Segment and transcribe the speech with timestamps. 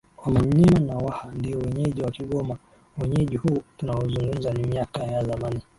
[0.25, 2.57] Wamanyema na Waha Ndio wenyeji wa kigoma
[2.97, 5.61] Uwenyeji huu tunauzungumza ni miaka ya zamani